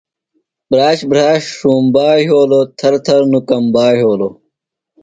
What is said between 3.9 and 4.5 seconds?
یھولوۡ